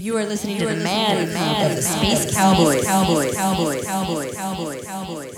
You 0.00 0.16
are 0.16 0.24
listening 0.24 0.56
to 0.60 0.64
the 0.64 0.76
man 0.76 1.18
of 1.70 1.76
the 1.76 1.82
Space 1.82 2.34
Cowboys. 2.34 2.86
Cowboys. 2.86 3.34
Cowboys. 3.34 3.84
Cowboys. 3.84 4.34
Cowboys. 4.34 4.82
Cowboys. 4.86 5.34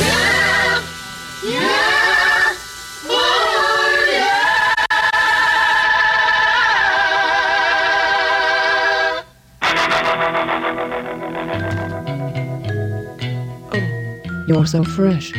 Yeah! 1.44 1.66
Oh, 3.08 4.06
yeah! 14.31 14.45
You're 14.47 14.67
so 14.67 14.85
fresh. 14.85 15.33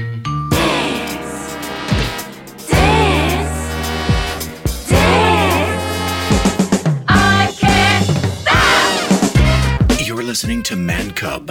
listening 10.33 10.63
to 10.63 10.73
Mancub 10.73 11.47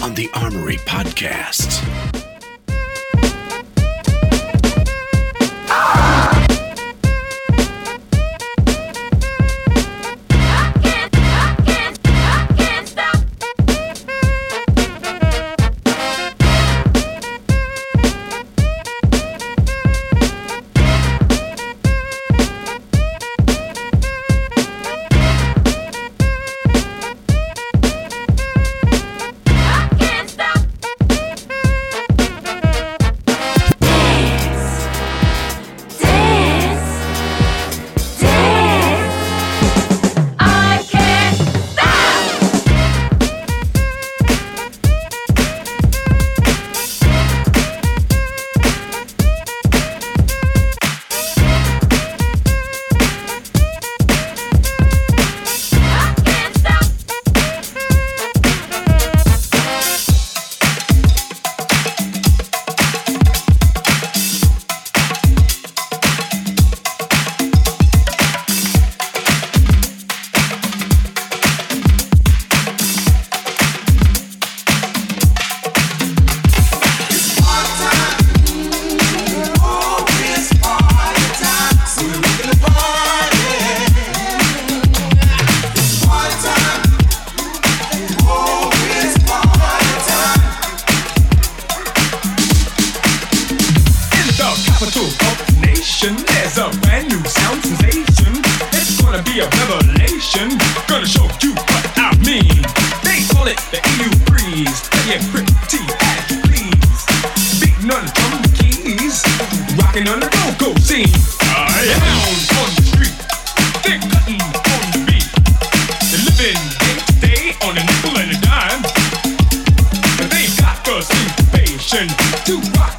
on 0.00 0.14
the 0.14 0.30
Armory 0.34 0.76
Podcast. 0.86 2.21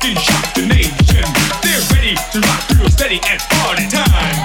and 0.06 0.20
shock 0.20 0.54
the 0.54 0.66
nation. 0.66 1.24
They're 1.62 1.82
ready 1.96 2.16
to 2.16 2.40
rock 2.42 2.62
through 2.68 2.86
a 2.86 2.92
steady 2.92 3.22
and 3.30 3.40
party 3.40 3.88
time. 3.88 4.43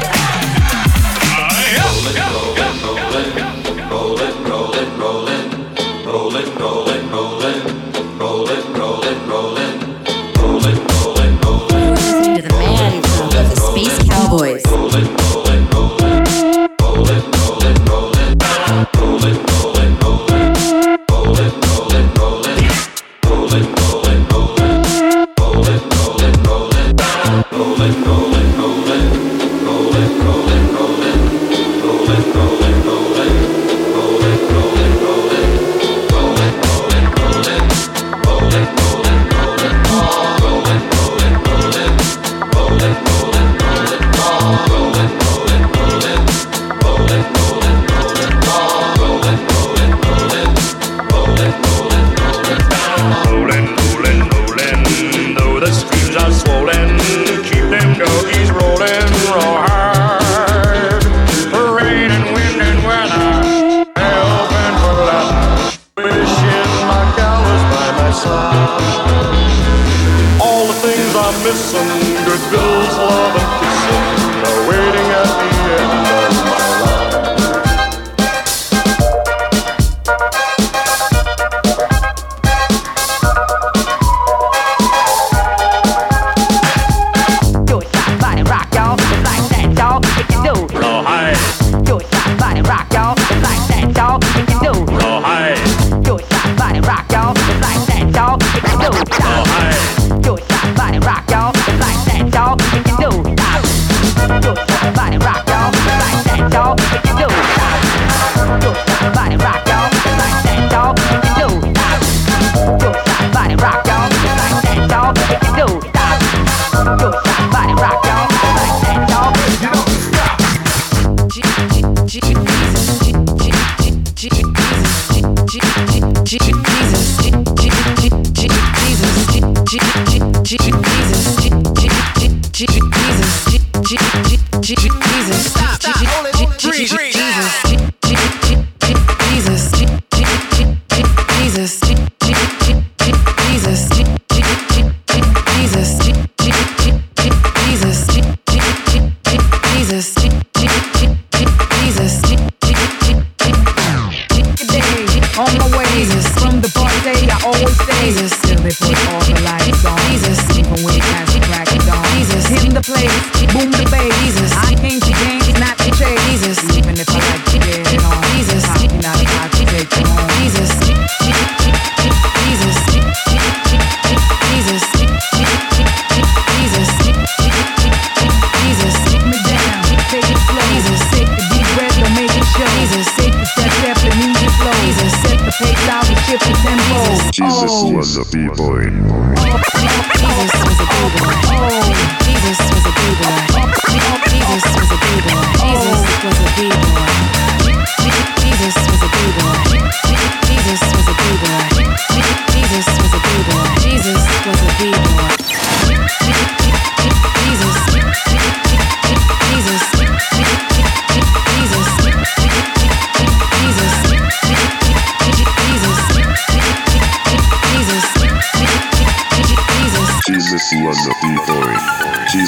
misunderstood 71.48 72.50
Bill's 72.50 72.98
love 72.98 73.36
and. 73.36 73.67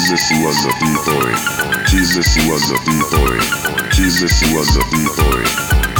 Jesus 0.01 0.31
was 0.31 0.65
a 0.65 0.73
b-boy. 0.79 1.85
Jesus 1.85 2.35
was 2.47 2.71
a 2.71 2.77
b-boy. 2.85 3.37
Jesus 3.91 4.41
was 4.51 4.75
a 4.75 5.90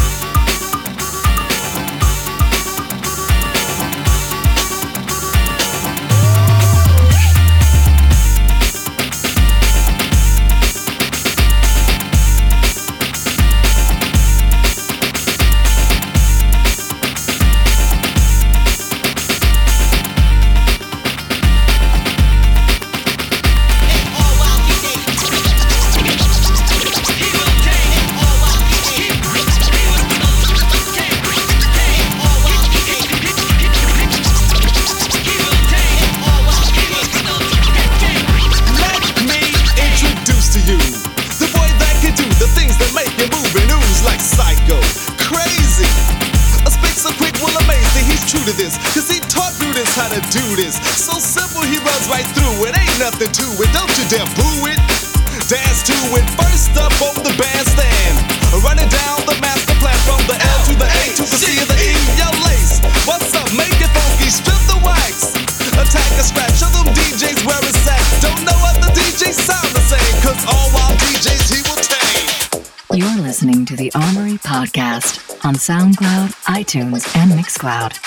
listening 73.41 73.65
to 73.65 73.75
the 73.75 73.91
Armory 73.95 74.37
Podcast 74.37 75.43
on 75.43 75.55
SoundCloud, 75.55 76.29
iTunes, 76.45 77.15
and 77.15 77.31
Mixcloud. 77.31 77.97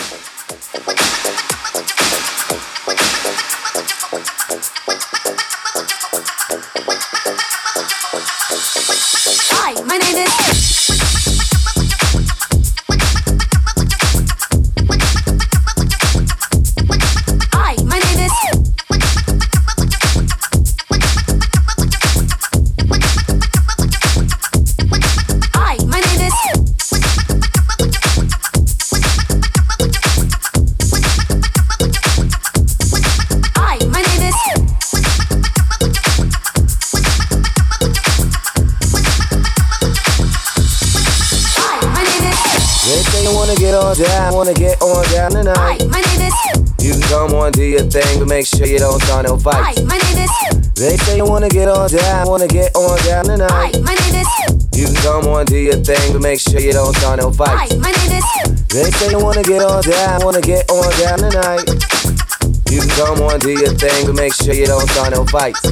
Thing, 47.95 48.19
but 48.19 48.27
make 48.27 48.45
sure 48.45 48.67
you 48.67 48.81
don't 48.81 49.01
start 49.03 49.25
no 49.25 49.39
fights. 49.39 49.79
Hi, 49.79 49.85
my 49.87 49.95
name 49.95 50.27
is. 50.27 50.35
They 50.75 50.97
say 51.07 51.17
you 51.17 51.25
wanna 51.25 51.49
get 51.49 51.69
on 51.69 51.89
down, 51.89 52.27
wanna 52.27 52.49
get 52.49 52.75
on 52.75 52.99
down 53.07 53.25
tonight. 53.27 53.47
Hi, 53.55 53.71
my 53.87 53.95
name 53.95 54.19
is. 54.19 54.31
You 54.75 54.87
can 54.87 54.97
come 55.07 55.31
on, 55.31 55.47
do 55.47 55.57
your 55.57 55.79
thing, 55.79 56.13
but 56.13 56.21
make 56.21 56.41
sure 56.41 56.59
you 56.59 56.73
don't 56.73 56.93
start 56.97 57.21
no 57.21 57.31
fights. 57.31 57.71
Hi, 57.71 57.79
my 57.79 57.93
name 57.95 58.19
is. 58.19 58.27
They 58.67 58.91
say 58.99 59.11
you 59.15 59.23
wanna 59.23 59.45
get 59.45 59.63
on 59.63 59.81
down, 59.83 60.25
wanna 60.25 60.41
get 60.41 60.69
on 60.71 60.91
down 60.99 61.19
tonight. 61.23 61.71
You 62.75 62.81
can 62.83 62.91
come 62.99 63.23
on, 63.23 63.39
do 63.39 63.51
your 63.51 63.75
thing, 63.79 64.07
but 64.07 64.17
make 64.17 64.35
sure 64.35 64.55
you 64.55 64.67
don't 64.67 64.91
start 64.91 65.15
no 65.15 65.25
fights. 65.27 65.63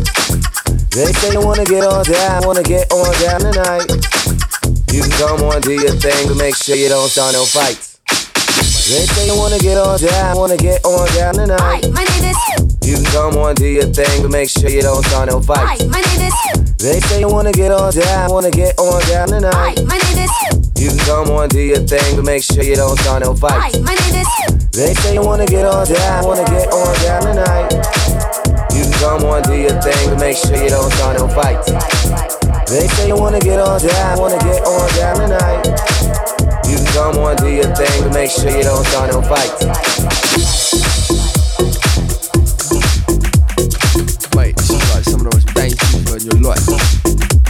They 0.94 1.10
say 1.18 1.32
you 1.32 1.42
wanna 1.42 1.64
get 1.64 1.82
on 1.82 2.04
down, 2.04 2.46
wanna 2.46 2.62
get 2.62 2.86
on 2.92 3.10
down 3.18 3.40
tonight. 3.50 3.90
You 4.94 5.02
can 5.02 5.10
come 5.18 5.42
on, 5.42 5.60
do 5.62 5.72
your 5.72 5.96
thing, 5.98 6.28
but 6.28 6.36
make 6.36 6.54
sure 6.54 6.76
you 6.76 6.88
don't 6.88 7.08
start 7.08 7.32
no 7.32 7.44
fights. 7.44 7.91
They 8.82 9.06
say 9.06 9.26
you 9.26 9.38
wanna 9.38 9.58
get 9.58 9.78
on 9.78 9.98
down, 10.00 10.36
wanna 10.36 10.56
get 10.56 10.84
on 10.84 11.06
down 11.14 11.34
tonight. 11.34 11.60
Hi, 11.60 11.80
my 11.94 12.02
name 12.02 12.34
is. 12.34 12.36
You 12.82 12.96
can 12.96 13.04
come 13.14 13.36
on, 13.38 13.54
do 13.54 13.66
your 13.66 13.86
thing, 13.86 14.22
but 14.22 14.30
make 14.32 14.50
sure 14.50 14.68
you 14.68 14.82
don't 14.82 15.04
start 15.06 15.30
no 15.30 15.40
fights. 15.40 15.80
Hi, 15.80 15.86
my 15.86 16.00
name 16.00 16.26
is. 16.26 16.74
They 16.82 16.98
say 16.98 17.20
you 17.20 17.28
wanna 17.28 17.52
get 17.52 17.70
on 17.70 17.92
down, 17.94 18.30
wanna 18.32 18.50
get 18.50 18.76
on 18.80 19.00
down 19.06 19.28
tonight. 19.28 19.54
Hi, 19.54 19.74
my 19.86 19.96
name 19.96 20.26
is. 20.26 20.82
You 20.82 20.88
can 20.90 20.98
come 21.06 21.30
on, 21.30 21.48
do 21.48 21.60
your 21.60 21.78
thing, 21.86 22.16
but 22.16 22.24
make 22.24 22.42
sure 22.42 22.64
you 22.64 22.74
don't 22.74 22.98
start 22.98 23.22
no 23.22 23.34
fights. 23.36 23.76
Hi, 23.76 23.80
my 23.80 23.94
name 23.94 24.20
is. 24.20 24.68
They 24.72 24.94
say 24.94 25.14
you 25.14 25.22
wanna 25.22 25.46
get 25.46 25.64
on 25.64 25.86
down, 25.86 26.24
wanna 26.26 26.44
get 26.44 26.66
on 26.72 26.94
down 27.06 27.22
tonight. 27.22 27.70
You 28.74 28.82
can 28.82 28.92
come 28.98 29.24
on, 29.30 29.42
do 29.42 29.54
your 29.54 29.80
thing, 29.80 30.10
but 30.10 30.18
make 30.18 30.36
sure 30.36 30.56
you 30.56 30.70
don't 30.70 30.92
start 30.94 31.18
no 31.18 31.28
fights. 31.28 31.70
They 32.68 32.88
say 32.88 33.06
you 33.06 33.16
wanna 33.16 33.38
get 33.38 33.60
on 33.60 33.80
down, 33.80 34.18
wanna 34.18 34.38
get 34.40 34.66
on 34.66 34.88
down 34.96 35.16
tonight. 35.22 36.01
You 36.68 36.76
can 36.76 36.86
come 36.92 37.18
on, 37.18 37.36
do 37.36 37.48
your 37.48 37.74
thing, 37.74 38.02
but 38.02 38.12
make 38.14 38.30
sure 38.30 38.50
you 38.50 38.62
don't 38.62 38.84
start 38.86 39.12
no 39.12 39.22
fights. 39.22 40.12
This 44.56 44.70
is 44.70 44.94
like 44.94 45.04
some 45.04 45.26
of 45.26 45.30
the 45.30 45.30
most 45.34 45.54
dangerous 45.54 46.24
in 46.24 46.30
your 46.30 46.40
life. 46.40 47.41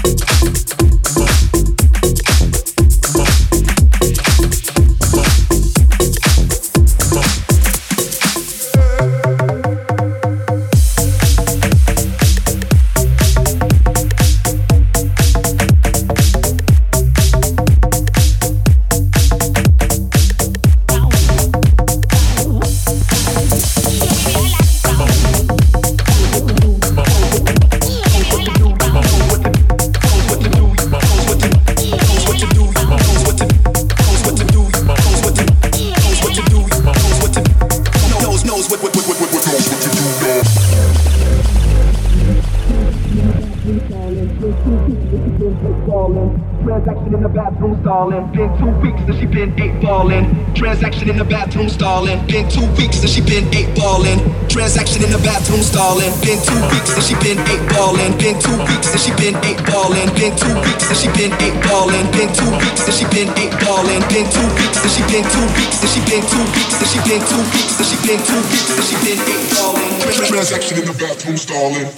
Transaction 47.12 47.28
in 47.28 47.28
the 47.28 47.28
bathroom 47.28 47.76
stalling. 47.82 48.24
Been 48.32 48.50
two 48.56 48.72
weeks 48.80 49.04
since 49.04 49.18
she 49.20 49.26
been 49.26 49.52
eight 49.60 49.76
balling. 49.82 50.24
Transaction 50.54 51.10
in 51.10 51.18
the 51.18 51.24
bathroom 51.24 51.68
stalling. 51.68 52.26
Been 52.26 52.48
two 52.48 52.64
weeks 52.80 53.04
since 53.04 53.12
she 53.12 53.20
been 53.20 53.44
eight 53.52 53.68
balling. 53.76 54.16
Transaction 54.48 55.04
in 55.04 55.10
the 55.12 55.20
bathroom 55.20 55.60
stalling. 55.60 56.08
Been 56.24 56.40
two 56.40 56.56
weeks 56.72 56.88
since 56.88 57.12
she 57.12 57.14
been 57.20 57.36
eight 57.52 57.60
balling. 57.68 58.16
Been 58.16 58.40
two 58.40 58.56
weeks 58.64 58.88
since 58.88 59.04
she 59.04 59.12
been 59.20 59.36
eight 59.44 59.60
balling. 59.68 60.08
Been 60.16 60.32
two 60.40 60.56
weeks 60.56 60.88
since 60.88 61.04
she 61.04 61.08
been 61.12 61.36
eight 61.44 61.56
balling. 61.68 62.08
Been 62.16 62.32
two 62.32 62.48
weeks 62.48 62.80
since 62.80 62.96
she 62.96 63.06
been 63.12 63.28
eight 63.36 63.52
balling. 63.60 64.00
Been 64.08 64.24
two 64.32 64.48
weeks 64.56 64.80
since 64.80 64.96
she 64.96 65.04
been 65.12 65.26
two 65.28 65.46
weeks 65.52 65.76
since 65.84 65.92
she 65.92 66.00
been 66.08 66.24
two 66.24 66.40
weeks 66.48 66.80
since 66.80 66.96
she 66.96 67.00
been 67.04 67.20
two 67.28 67.44
weeks 67.52 67.76
since 67.76 67.88
she 67.92 67.98
been 68.08 68.20
two 68.24 68.40
weeks 68.40 68.72
since 68.72 68.88
she 68.88 68.96
been 69.04 69.20
eight 69.20 69.44
balling. 69.52 69.92
Transaction 70.32 70.80
in 70.80 70.84
the 70.88 70.96
bathroom 70.96 71.36
stalling. 71.36 71.92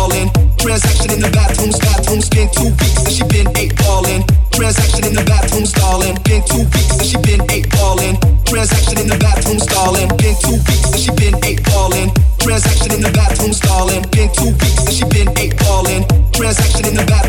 Balling. 0.00 0.28
Transaction 0.56 1.10
in 1.12 1.20
the 1.20 1.30
bathrooms, 1.30 1.78
bathrooms. 1.78 2.28
Been 2.30 2.48
two 2.56 2.72
weeks 2.80 2.96
since 3.04 3.16
she 3.16 3.24
been 3.28 3.48
eight 3.56 3.76
balling. 3.76 4.24
Transaction 4.56 5.04
in 5.04 5.14
the 5.14 5.24
bathroom 5.28 5.66
stalling. 5.66 6.16
Been 6.24 6.42
two 6.48 6.64
weeks 6.72 6.96
since 6.96 7.08
she 7.12 7.18
been 7.20 7.42
eight 7.52 7.68
balling. 7.76 8.16
Transaction 8.48 8.96
in 8.96 9.08
the 9.12 9.18
bathroom 9.20 9.60
stalling. 9.60 10.08
Been 10.16 10.36
two 10.40 10.56
weeks 10.56 10.88
since 10.88 11.04
she 11.04 11.12
been 11.20 11.36
eight 11.44 11.60
balling. 11.68 12.08
Transaction 12.40 12.92
in 12.96 13.00
the 13.04 13.12
bathroom 13.12 13.52
stalling. 13.52 14.02
Been 14.12 14.28
two 14.32 14.52
weeks 14.56 14.80
since 14.80 14.96
she 14.96 15.04
been 15.12 15.28
eight 15.36 15.54
balling. 15.60 16.02
Transaction 16.32 16.84
in 16.88 16.94
the 16.96 17.04
bathrooms, 17.04 17.19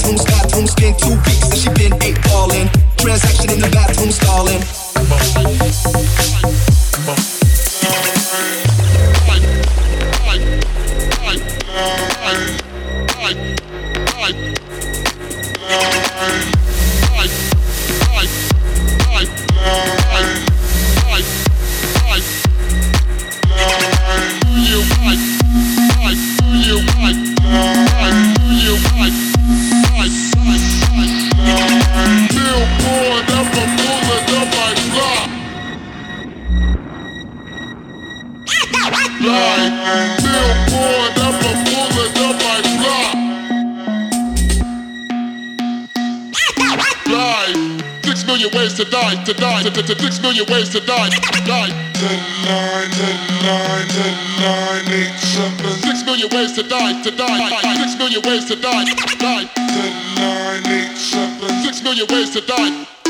to 50.72 50.80
die, 50.80 51.10
die. 51.44 51.68
Ten, 51.92 52.20
nine, 52.48 52.90
ten, 52.92 53.18
nine, 53.44 53.88
ten, 53.90 54.16
nine, 54.40 54.88
eight, 54.94 55.20
seven. 55.20 55.72
Six 55.84 56.06
million 56.06 56.30
ways 56.32 56.54
to 56.54 56.64
die, 56.64 57.02
to 57.04 57.12
die, 57.12 57.76
six 57.76 57.98
million 57.98 58.22
ways 58.24 58.46
to 58.46 58.56
die, 58.56 58.86
die. 59.20 59.46
Ten, 59.54 60.16
nine, 60.16 60.68
eight, 60.68 60.96
seven. 60.96 61.50
Six 61.64 61.84
million 61.84 62.08
ways 62.08 62.30
to 62.32 62.42
die. 62.42 63.01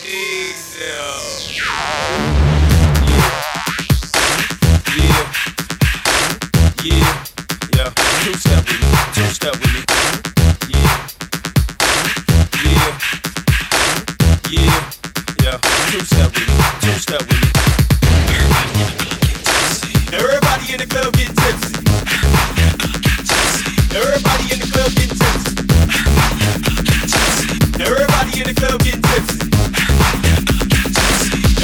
Everybody 27.91 28.41
in 28.41 28.47
the 28.47 28.55
club 28.55 28.81
get 28.83 29.03
tipsy. 29.03 29.39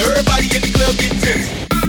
Everybody 0.01 0.57
in 0.57 0.63
the 0.63 0.71
club 0.73 0.97
get 0.99 1.11
tipsy. 1.23 1.86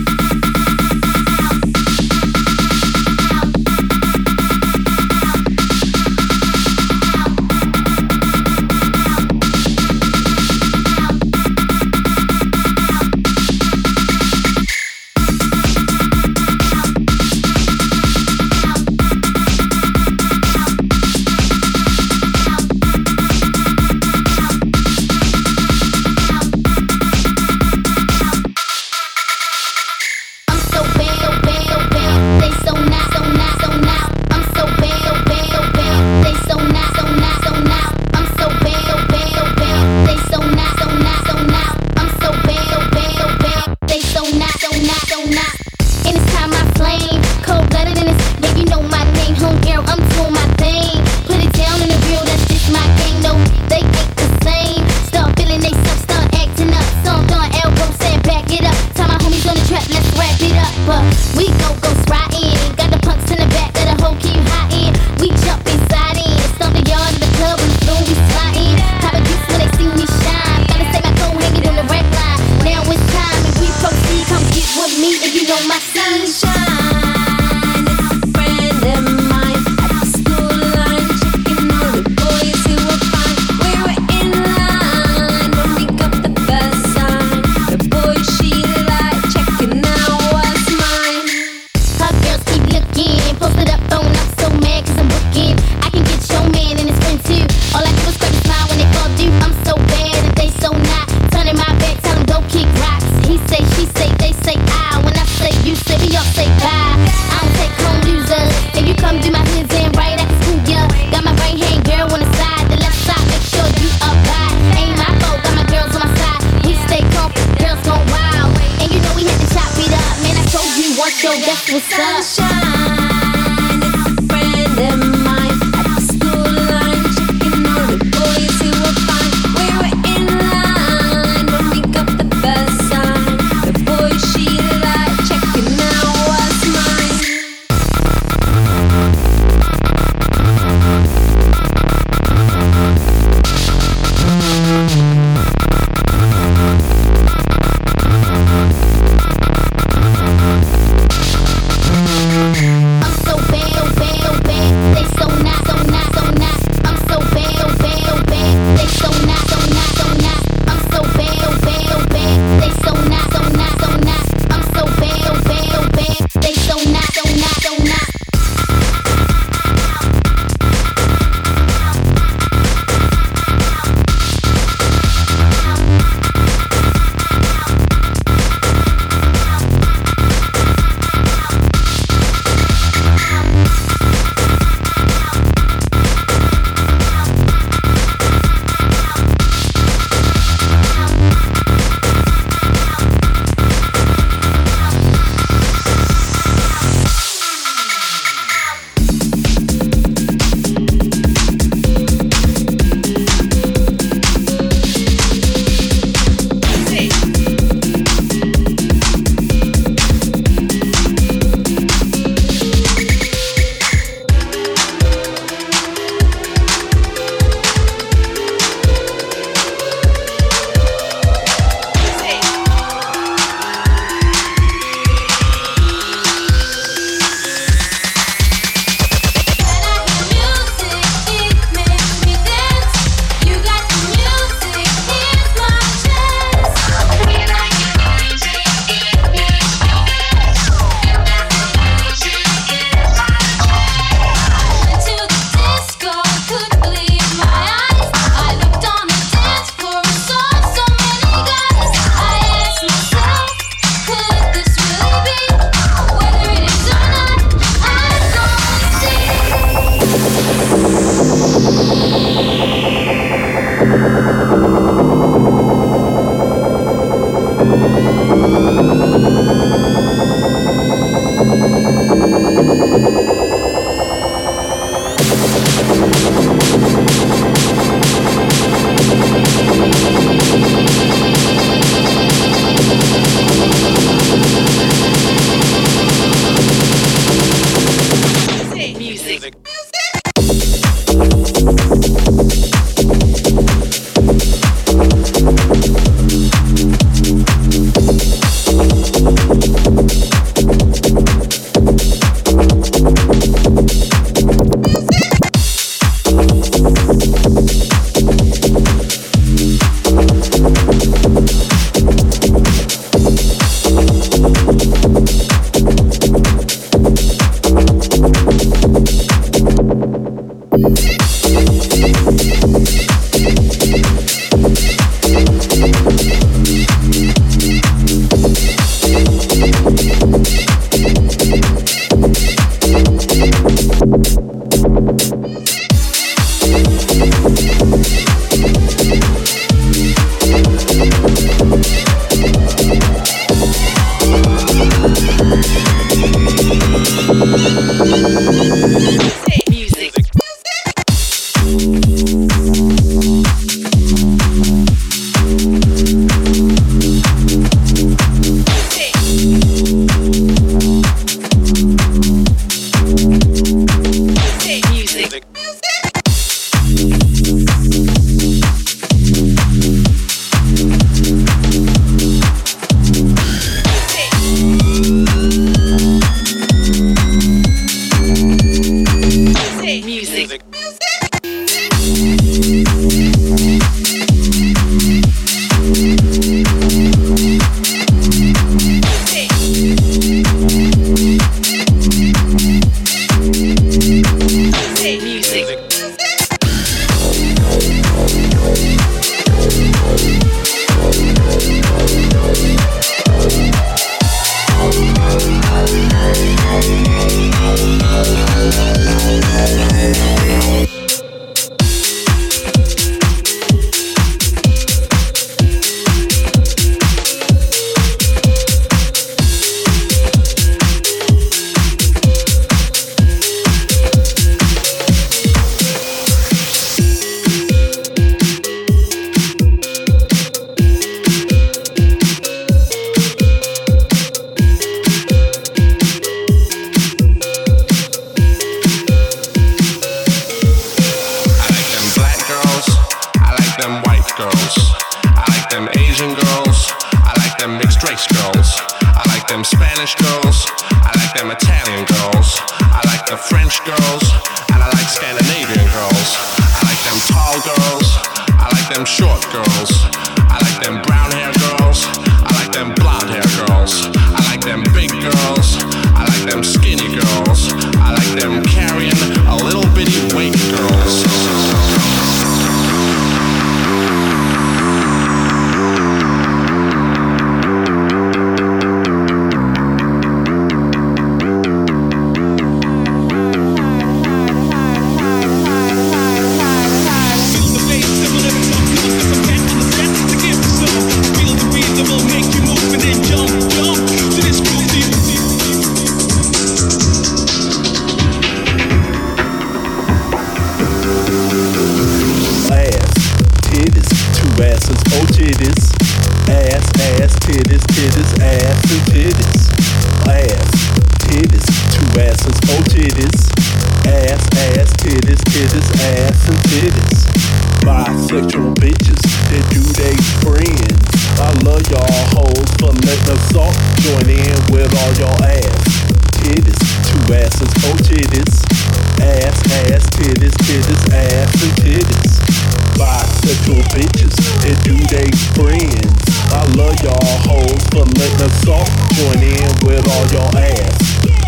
For 538.48 538.60
letting 538.64 538.84
join 539.14 539.42
in 539.42 539.68
with 539.84 540.04
all 540.08 540.26
y'all 540.32 540.56
ass. 540.56 540.96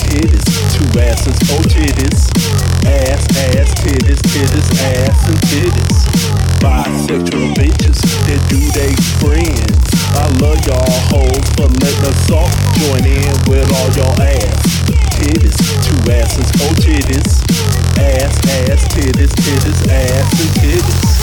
Titties, 0.05 0.45
two 0.75 1.01
asses, 1.01 1.39
oh 1.53 1.63
titties. 1.65 2.29
Ass, 2.85 3.25
ass, 3.55 3.73
titties, 3.81 4.21
titties, 4.29 4.69
ass 4.99 5.29
and 5.29 5.41
titties. 5.49 5.97
Bisexual 6.61 7.55
bitches 7.55 8.01
that 8.27 8.41
do 8.49 8.61
they 8.77 8.93
friends. 9.23 9.81
I 10.13 10.27
love 10.43 10.61
y'all 10.67 10.93
hoes 11.09 11.47
for 11.57 11.69
letting 11.81 12.05
us 12.05 12.31
all 12.31 12.51
join 12.83 13.07
in 13.07 13.33
with 13.49 13.69
all 13.81 13.91
y'all 13.97 14.21
ass. 14.21 14.61
Titties, 15.17 15.57
two 15.87 16.13
asses, 16.13 16.51
oh 16.63 16.75
titties. 16.81 17.41
Ass, 17.99 18.37
ass, 18.69 18.85
titties, 18.95 19.33
titties, 19.37 19.89
ass 19.89 20.41
and 20.41 20.51
titties 20.61 21.19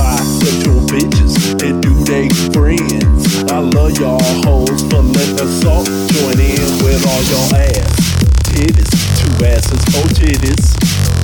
bisexual 0.00 0.80
bitches 0.88 1.36
and 1.60 1.82
do 1.82 1.92
they 2.08 2.32
friends. 2.56 3.44
I 3.52 3.58
love 3.60 3.92
y'all 4.00 4.16
hoes 4.48 4.80
for 4.88 5.04
letting 5.04 5.40
us 5.44 5.64
all 5.68 5.84
join 5.84 6.40
in 6.40 6.68
with 6.80 7.04
all 7.04 7.22
y'all 7.28 7.52
ass. 7.52 7.92
Titties, 8.48 8.88
two 9.20 9.44
asses, 9.44 9.82
oh 10.00 10.08
titties. 10.16 10.72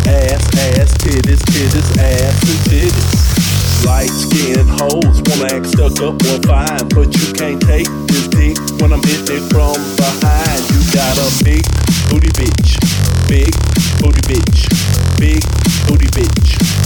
Ass, 0.05 0.45
ass, 0.77 0.93
titties, 1.01 1.41
titties, 1.49 1.89
ass 1.97 2.37
and 2.53 2.61
titties. 2.69 3.87
Light 3.87 4.13
skinned 4.13 4.69
hoes 4.69 5.23
wanna 5.25 5.57
act 5.57 5.67
stuck 5.73 5.97
up 6.05 6.21
or 6.29 6.39
fine, 6.45 6.89
but 6.93 7.09
you 7.17 7.33
can't 7.33 7.61
take 7.63 7.89
this 8.09 8.29
dick 8.29 8.57
when 8.81 8.93
I'm 8.93 9.03
hitting 9.09 9.41
it 9.41 9.45
from 9.49 9.77
behind. 9.97 10.61
You 10.69 10.81
got 10.93 11.17
a 11.17 11.29
big 11.45 11.65
booty 12.13 12.33
bitch, 12.37 12.77
big 13.29 13.53
booty 14.05 14.21
bitch, 14.29 14.69
big 15.17 15.41
booty 15.89 16.09
bitch, 16.13 16.86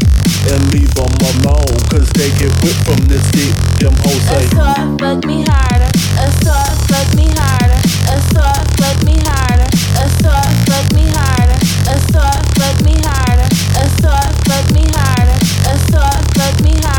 and 0.49 0.73
leave 0.73 0.93
them 0.95 1.11
alone, 1.21 1.77
cause 1.89 2.09
they 2.17 2.29
get 2.39 2.51
whipped 2.63 2.81
from 2.85 2.97
this 3.05 3.23
dick. 3.31 3.53
Them 3.77 3.93
hoes 4.01 4.21
say, 4.25 4.47
fuck 4.97 5.25
me 5.25 5.43
harder. 5.45 5.89
Assault, 6.17 6.77
fuck 6.89 7.09
me 7.15 7.27
harder. 7.37 7.79
Assault, 8.09 8.65
fuck 8.79 9.03
me 9.05 9.17
harder. 9.21 9.69
Assault, 10.01 10.49
fuck 10.65 10.87
me 10.93 11.05
harder. 11.13 11.57
Assault, 11.91 12.41
fuck 12.57 12.77
me 12.81 12.95
harder. 13.05 13.47
Assault, 13.77 14.31
fuck 14.47 14.67
me 14.73 14.85
harder. 14.95 15.37
Assault, 15.69 16.21
fuck 16.35 16.61
me 16.63 16.71
harder. 16.73 16.90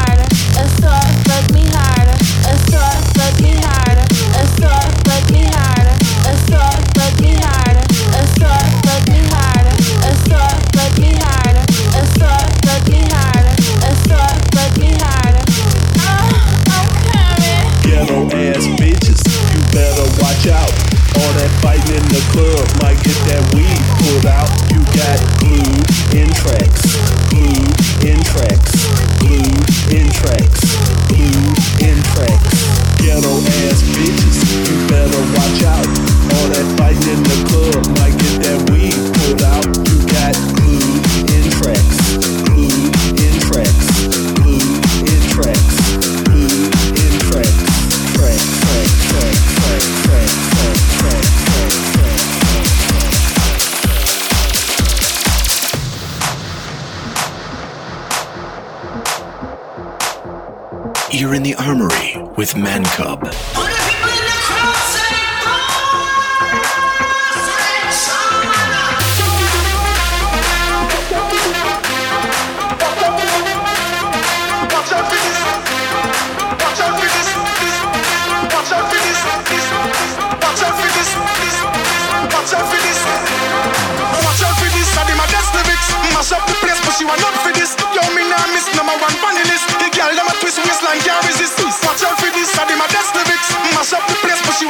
Club 22.33 22.67
might 22.81 22.97
get 23.05 23.19
that 23.29 23.55
weed 23.55 23.62
You're 61.23 61.37
in 61.37 61.45
the 61.45 61.55
armory 61.55 62.17
with 62.37 62.55
Mancub. 62.55 63.72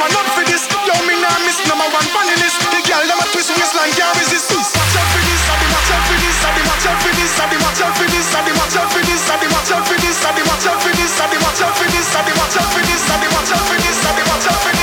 But 0.03 0.11
she 0.11 0.31
for 0.35 0.43
this. 0.43 0.63
Yo, 0.83 0.95
me 1.07 1.15
nah 1.15 1.31
miss 1.47 1.59
number 1.67 1.87
one 1.87 2.07
list. 2.41 2.59
The 2.59 2.79
girl 2.83 3.03
them 3.07 3.19
a 3.23 3.25
twist 3.31 3.51
waistline, 3.55 3.93
can't 3.95 4.15
resist. 4.19 4.51
Watch 4.51 4.95
out 4.99 5.07
for 5.13 5.21
this, 5.23 5.43
I 5.47 5.55
watch 5.71 5.91
out 5.95 6.03
for 6.03 6.17
this, 6.19 6.37
I 6.43 6.49
watch 6.67 6.85
out 6.87 6.99
for 6.99 7.11
this, 7.15 7.33
I 7.39 7.45
watch 7.63 7.81
out 7.83 7.95
for 7.95 8.07
this, 8.11 8.27
I 8.35 8.41
watch 8.51 8.75
out 8.75 8.89
for 8.91 9.01
this, 9.03 9.23
I 9.29 9.39
watch 9.47 9.71
out 9.71 9.85
for 9.87 9.97
this, 10.03 10.19
I 10.19 10.35
watch 10.35 10.59
out 10.59 10.79
for 10.81 10.91
this, 10.91 11.13
I 11.19 11.31
watch 11.39 11.61
out 11.63 11.75
for 11.77 11.87
this, 11.87 12.07
I 12.11 12.21
watch 12.35 12.57
out 12.59 12.69
for 12.73 12.81
this, 12.83 13.03
I 13.07 13.17
watch 13.31 13.51
out 13.53 13.63
for 13.63 13.77
this, 13.79 13.97
I 14.03 14.11
watch 14.27 14.47
out 14.47 14.59
for 14.59 14.71
this, 14.75 14.82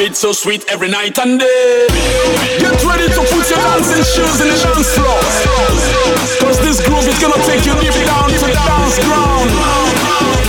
beat 0.00 0.16
so 0.16 0.32
sweet 0.32 0.64
every 0.72 0.88
night 0.88 1.18
and 1.18 1.38
day. 1.38 1.86
Get 2.58 2.82
ready 2.84 3.06
to 3.08 3.20
put 3.20 3.44
your 3.50 3.60
dancing 3.68 4.04
shoes 4.12 4.40
in 4.40 4.48
the 4.48 4.56
dance 4.64 4.88
floor. 4.96 5.20
Cause 6.40 6.58
this 6.60 6.80
groove 6.86 7.06
is 7.06 7.18
gonna 7.20 7.36
take 7.44 7.66
you 7.66 7.74
deep 7.80 8.06
down 8.06 8.30
to 8.30 8.46
the 8.46 8.60
dance 8.64 8.98
ground. 9.04 10.39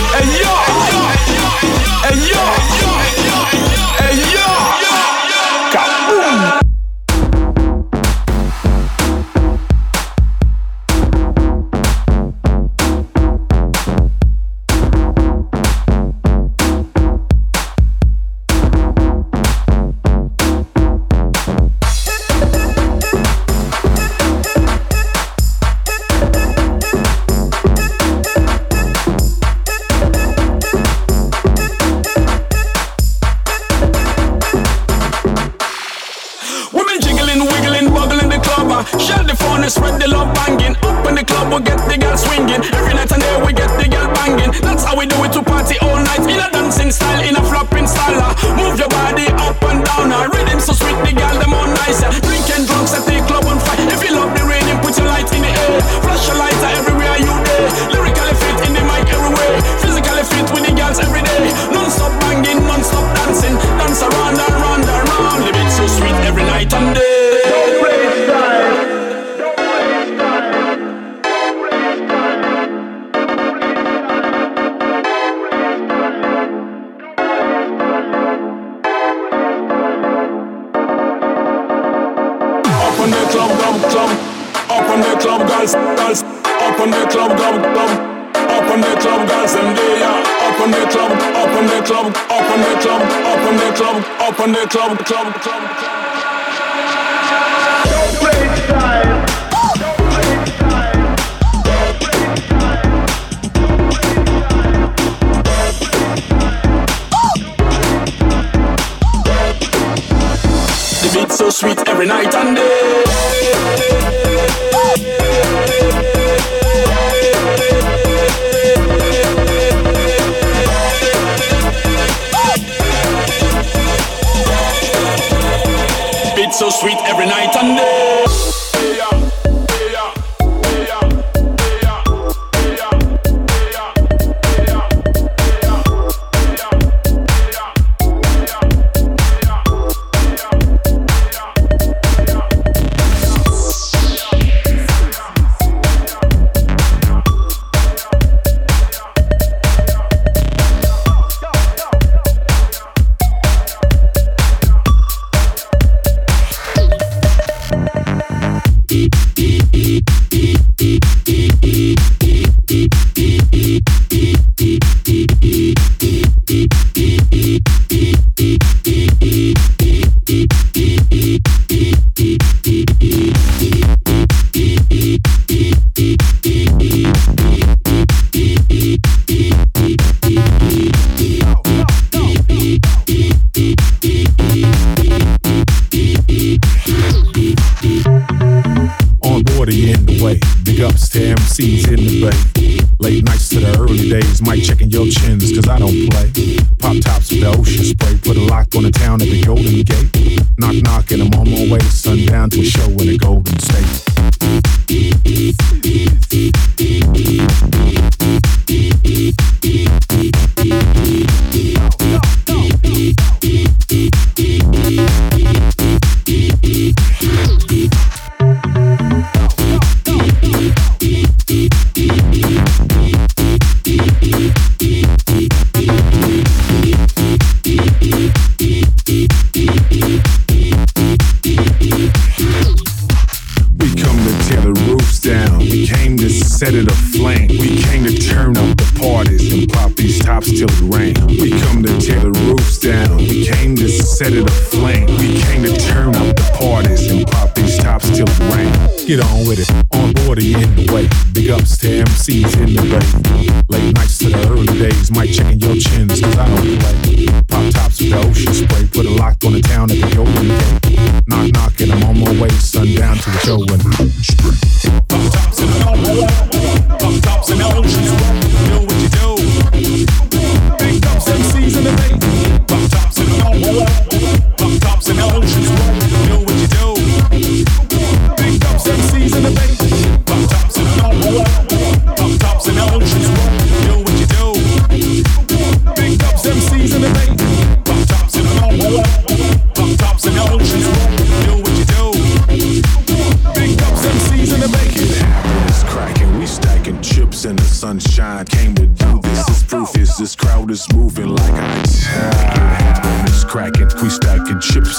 with 249.56 249.68
it. 249.68 249.96
On 249.96 250.12
board, 250.12 250.38
he 250.38 250.54
in 250.54 250.74
the 250.76 250.92
way. 250.92 251.08
Big 251.32 251.50
ups 251.50 251.76
to 251.78 251.88
MCs 251.88 252.56
in 252.60 252.74
the 252.74 252.82
way. 252.82 253.31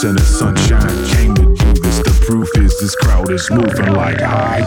And 0.03 0.17
the 0.17 0.21
sunshine 0.21 1.05
came 1.15 1.33
to 1.35 1.45
do 1.45 1.73
this. 1.81 1.99
The 1.99 2.25
proof 2.27 2.49
is 2.57 2.77
this 2.81 2.93
crowd 2.93 3.31
is 3.31 3.49
moving 3.49 3.93
like 3.93 4.19
high 4.19 4.59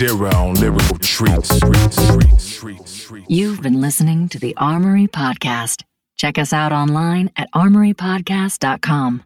zero 0.00 0.32
on 0.34 0.54
lyrical 0.54 0.96
treats. 0.96 1.60
You've 3.28 3.60
been 3.60 3.82
listening 3.82 4.30
to 4.30 4.38
the 4.38 4.56
Armory 4.56 5.06
Podcast. 5.08 5.82
Check 6.16 6.38
us 6.38 6.54
out 6.54 6.72
online 6.72 7.30
at 7.36 7.52
armorypodcast.com. 7.52 9.24